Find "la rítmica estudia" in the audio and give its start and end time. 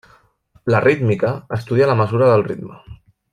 0.75-1.91